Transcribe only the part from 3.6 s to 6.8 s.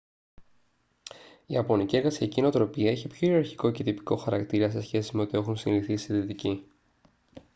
και τυπικό χαρακτήρα σε σχέση με ό,τι έχουν συνηθίσει οι δυτικοί